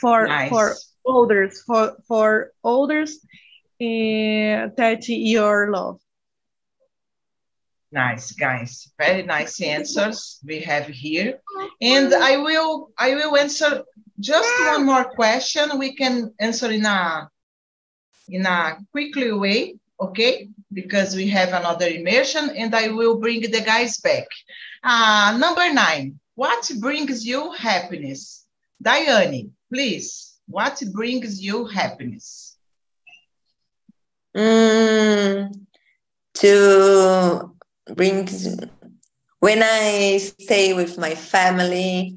[0.00, 0.48] for nice.
[0.48, 0.74] for
[1.06, 3.18] others for for others
[3.80, 6.00] uh, that your love
[7.92, 11.40] nice guys very nice answers we have here.
[11.80, 13.82] And i will i will answer
[14.18, 15.78] just one more question.
[15.78, 17.28] We can answer in a
[18.28, 20.48] in a quickly way okay?
[20.72, 24.28] Because we have another immersion and i will bring the guys back.
[24.82, 28.46] Uh number nine what brings you happiness?
[28.80, 32.56] Diane Please, what brings you happiness?
[34.36, 35.52] Mm,
[36.34, 37.54] to
[37.94, 38.28] bring
[39.40, 42.16] when I stay with my family,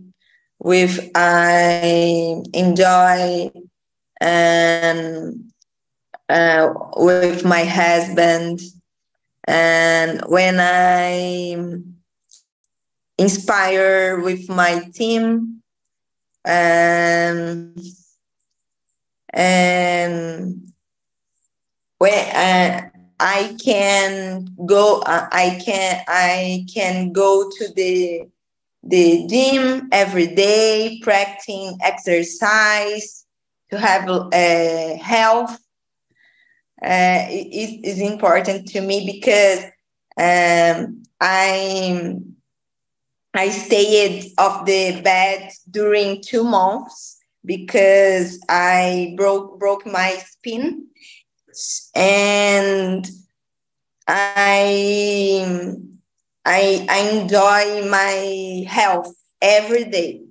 [0.60, 3.52] with I enjoy
[4.20, 5.52] and
[6.30, 8.60] uh, with my husband,
[9.46, 11.56] and when I
[13.18, 15.62] inspire with my team
[16.46, 17.76] um,
[19.34, 20.72] and
[21.98, 22.90] when uh,
[23.24, 28.28] I can go, uh, I can I can go to the
[28.84, 33.26] the gym every day, practicing exercise
[33.70, 35.58] to have uh, health.
[36.82, 39.64] Uh, it is important to me because
[40.18, 42.36] um, I'm
[43.34, 50.88] I stayed off the bed during two months because I broke broke my spine
[51.96, 53.08] and
[54.08, 55.76] I
[56.46, 60.22] I, I enjoy my health every day.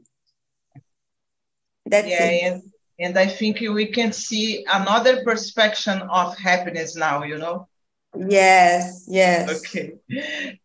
[1.87, 2.43] That's yeah, it.
[2.43, 2.63] And,
[2.99, 7.69] and I think we can see another perspective of happiness now, you know.
[8.15, 9.65] Yes, yes.
[9.65, 9.95] Okay.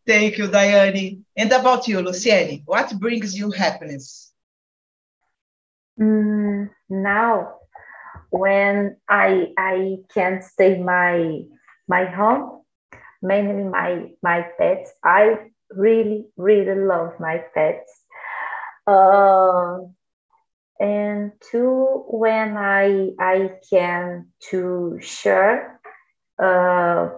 [0.05, 1.26] Thank you, Diane.
[1.36, 4.34] And about you, Luciene, what brings you happiness?
[5.99, 7.55] Mm, now
[8.30, 11.41] when I I can stay my
[11.88, 12.61] my home,
[13.21, 14.93] mainly my my pets.
[15.03, 17.91] I really really love my pets.
[18.86, 19.80] Uh,
[20.80, 25.80] and two, when I I can to share
[26.41, 27.09] uh,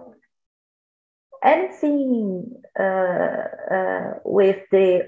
[1.42, 5.06] anything uh, uh, with the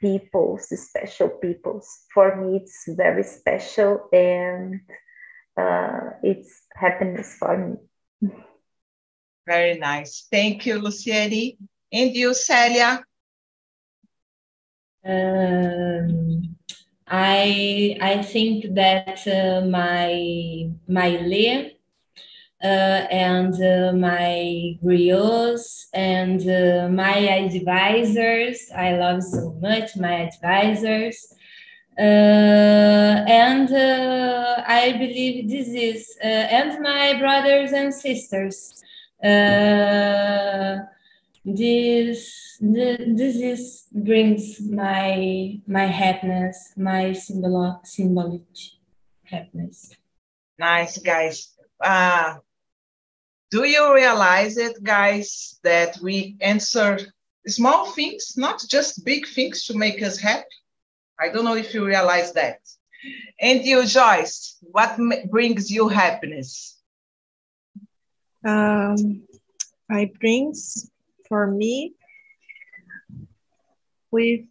[0.00, 1.88] peoples, the special peoples.
[2.14, 4.80] For me, it's very special and
[5.56, 8.30] uh, it's happiness for me.
[9.46, 10.26] Very nice.
[10.30, 11.56] Thank you, Luciene.
[11.92, 13.04] And you, Celia?
[15.04, 16.56] Um,
[17.06, 21.76] I I think that uh, my my Lê
[22.62, 28.68] uh, and uh, my griots and uh, my advisors.
[28.74, 31.35] I love so much my advisors.
[31.98, 38.82] Uh, and uh, I believe this is, uh, and my brothers and sisters.
[41.44, 48.42] this, this is brings my my happiness, my symbol symbolic
[49.24, 49.94] happiness.
[50.58, 51.56] Nice, guys.
[51.80, 52.36] Uh,
[53.50, 56.98] do you realize it, guys, that we answer
[57.46, 60.44] small things, not just big things to make us happy?
[61.18, 62.60] I don't know if you realize that.
[63.40, 64.98] And you, Joyce, what
[65.30, 66.78] brings you happiness?
[68.44, 69.22] Um,
[69.90, 70.90] I brings
[71.28, 71.94] for me
[74.10, 74.44] with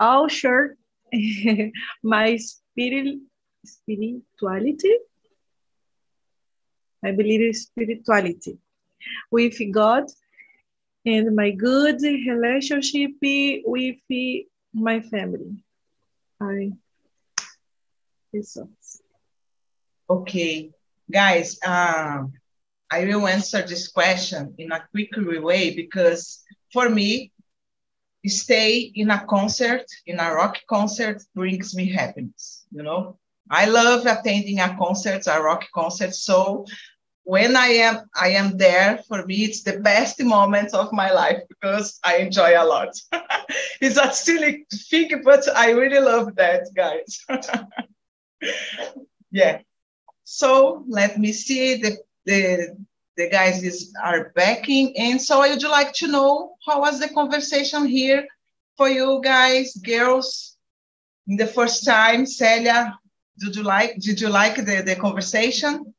[0.00, 0.76] all sure
[2.02, 3.18] my spirit
[3.64, 4.96] spirituality
[7.04, 8.58] I believe in spirituality
[9.30, 10.04] with God
[11.06, 14.42] and my good relationship with
[14.74, 15.64] my family.
[16.40, 16.72] I
[18.32, 19.02] results.
[20.10, 20.70] Okay,
[21.10, 22.32] guys, um,
[22.90, 27.32] I will answer this question in a quick way because for me,
[28.26, 32.66] stay in a concert, in a rock concert, brings me happiness.
[32.70, 33.18] You know,
[33.50, 36.14] I love attending a concert, a rock concert.
[36.14, 36.64] So
[37.24, 41.42] when I am I am there, for me it's the best moment of my life
[41.48, 42.94] because I enjoy a lot.
[43.80, 47.24] it's a silly thing, but I really love that, guys.
[49.30, 49.60] yeah.
[50.24, 51.96] So let me see the
[52.26, 52.76] the
[53.16, 57.08] the guys is are backing, and so I would like to know how was the
[57.08, 58.26] conversation here
[58.76, 60.56] for you guys, girls,
[61.26, 62.26] in the first time.
[62.26, 62.98] Celia,
[63.38, 65.94] did you like did you like the, the conversation?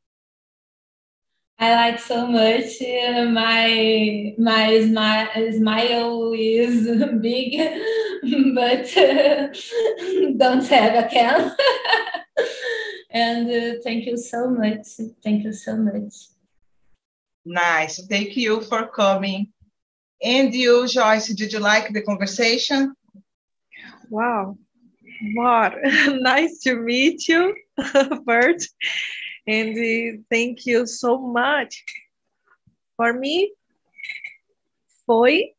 [1.62, 2.80] I like so much.
[2.80, 6.88] My my smile, smile is
[7.20, 7.52] big,
[8.54, 9.48] but uh,
[10.38, 11.54] don't have a can.
[13.10, 14.86] and uh, thank you so much.
[15.22, 16.14] Thank you so much.
[17.44, 18.06] Nice.
[18.06, 19.52] Thank you for coming.
[20.22, 22.94] And you, Joyce, did you like the conversation?
[24.08, 24.56] Wow,
[25.20, 25.76] Mar,
[26.08, 27.54] nice to meet you,
[28.24, 28.62] Bert.
[29.50, 31.82] And uh, thank you so much.
[32.96, 33.52] For me,
[35.06, 35.54] foi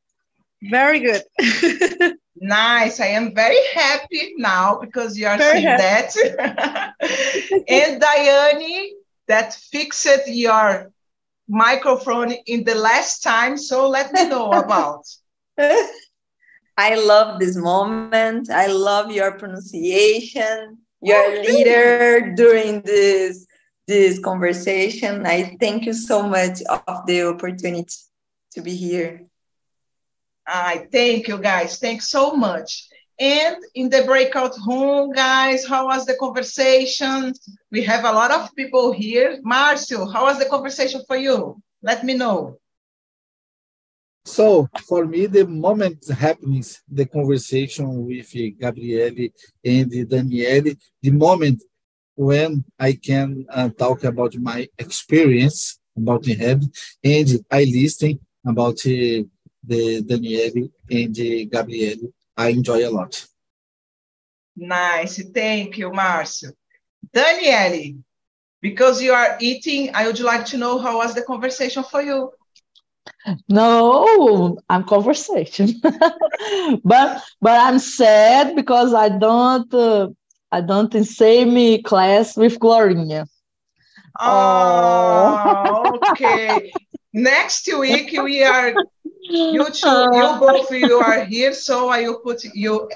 [0.64, 1.24] very good.
[2.36, 3.02] nice.
[3.02, 6.30] I am very happy now because you are very saying happy.
[6.30, 6.94] that.
[7.68, 8.92] and Diane,
[9.28, 10.90] that fixed your
[11.50, 13.58] microphone in the last time.
[13.58, 15.04] So let me know about.
[16.78, 18.50] I love this moment.
[18.50, 23.48] I love your pronunciation, your leader during this
[23.88, 25.26] this conversation.
[25.26, 27.96] I thank you so much of the opportunity
[28.54, 29.26] to be here.
[30.48, 31.80] I thank you guys.
[31.80, 32.88] Thanks so much.
[33.20, 37.34] And in the breakout room, guys, how was the conversation?
[37.72, 39.40] We have a lot of people here.
[39.46, 41.62] Marcio, how was the conversation for you?
[41.84, 42.58] Let me know.
[44.26, 49.30] So for me, the moment happens, the conversation with Gabriele
[49.64, 51.64] and Daniele, the moment
[52.22, 56.72] when I can uh, talk about my experience about the heaven
[57.04, 59.26] and I listen about uh,
[59.72, 62.14] the Daniele and uh, Gabriele.
[62.38, 63.26] I enjoy a lot.
[64.56, 65.24] Nice.
[65.34, 66.52] Thank you, Marcio.
[67.12, 67.96] Daniele,
[68.62, 72.32] because you are eating, I would like to know how was the conversation for you?
[73.50, 75.68] No, I'm conversation,
[76.84, 80.10] but but I'm sad because I don't uh,
[80.52, 83.28] I don't in same class with Glorinha.
[84.20, 86.72] Oh, okay.
[87.14, 88.74] Next week we are
[89.22, 92.90] you two, you both you are here, so I will put you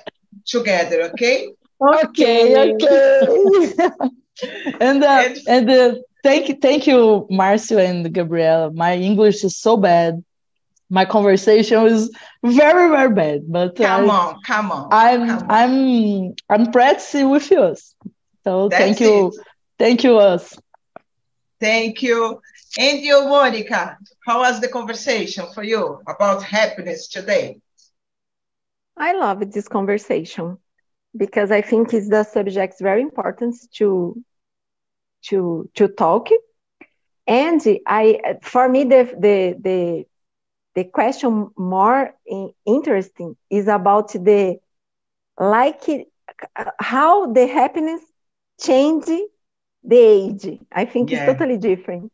[0.45, 1.49] together, okay?
[1.81, 3.73] Okay, okay.
[4.79, 8.71] and uh, and, and uh, thank you, thank you, Marcio and Gabriela.
[8.71, 10.23] My English is so bad.
[10.89, 12.11] My conversation is
[12.43, 13.41] very, very bad.
[13.47, 14.87] But come I, on, come on.
[14.91, 15.51] I'm come on.
[15.51, 17.75] I'm I'm practicing with you.
[18.43, 19.33] So That's thank you, it.
[19.79, 20.55] thank you, us.
[21.59, 22.39] Thank you.
[22.77, 27.59] And you, Monica, how was the conversation for you about happiness today?
[28.97, 30.57] I love this conversation
[31.15, 34.21] because I think it's the subject very important to
[35.23, 36.29] to to talk.
[37.27, 40.05] And I, for me, the the the
[40.75, 42.13] the question more
[42.65, 44.59] interesting is about the
[45.39, 45.83] like
[46.79, 48.01] how the happiness
[48.59, 49.05] change
[49.83, 50.59] the age.
[50.71, 51.23] I think yeah.
[51.23, 52.11] it's totally different.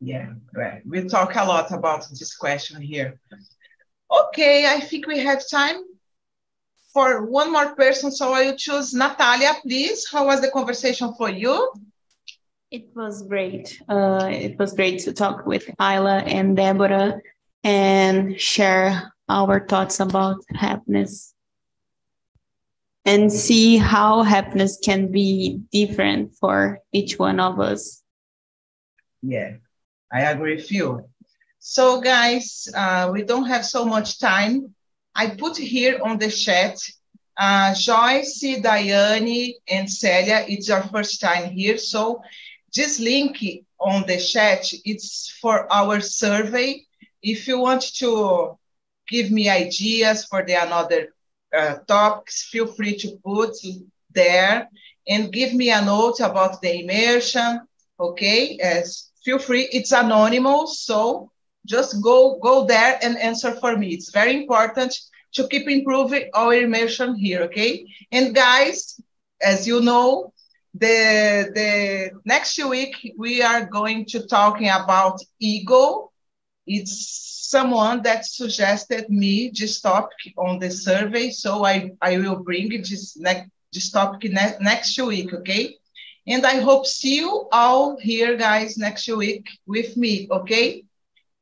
[0.00, 0.82] Yeah, right.
[0.86, 3.20] We talk a lot about this question here.
[4.10, 5.76] Okay, I think we have time
[6.92, 8.10] for one more person.
[8.10, 10.08] So I will choose Natalia, please.
[10.10, 11.70] How was the conversation for you?
[12.70, 13.80] It was great.
[13.88, 17.20] Uh, it was great to talk with Ayla and Deborah
[17.64, 21.34] and share our thoughts about happiness
[23.04, 28.02] and see how happiness can be different for each one of us.
[29.22, 29.56] Yeah,
[30.12, 31.08] I agree with you.
[31.58, 34.74] So, guys, uh, we don't have so much time.
[35.14, 36.78] I put here on the chat
[37.40, 40.44] uh, Joyce, Diane, and Celia.
[40.46, 41.78] It's your first time here.
[41.78, 42.22] So,
[42.74, 43.42] this link
[43.78, 46.84] on the chat, it's for our survey.
[47.22, 48.56] If you want to
[49.08, 51.08] give me ideas for the another
[51.56, 53.54] uh, topics, feel free to put
[54.14, 54.68] there
[55.08, 57.60] and give me a note about the immersion.
[57.98, 59.68] Okay, as feel free.
[59.72, 61.30] It's anonymous, so
[61.66, 63.88] just go go there and answer for me.
[63.88, 64.96] It's very important
[65.34, 67.42] to keep improving our immersion here.
[67.42, 69.00] Okay, and guys,
[69.42, 70.32] as you know,
[70.74, 76.09] the the next week we are going to talking about ego.
[76.76, 76.94] It's
[77.50, 81.30] someone that suggested me this topic on the survey.
[81.30, 85.76] So I, I will bring this, next, this topic ne next week, okay?
[86.26, 90.84] And I hope see you all here, guys, next week with me, okay?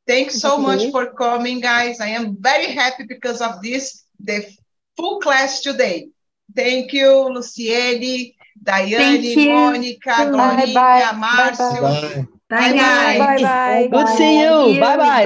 [0.06, 0.62] Thanks so okay.
[0.68, 2.00] much for coming, guys.
[2.00, 4.46] I am very happy because of this, the
[4.96, 6.08] full class today.
[6.56, 9.20] Thank you, Luciene, Diane,
[9.52, 12.26] Monica, Glorinha, Márcio.
[12.48, 12.78] Bye, bye.
[12.78, 13.42] Bye, bye.
[13.42, 14.04] Bye, bye.
[14.04, 14.80] Good see you.
[14.80, 15.08] Bye, bye.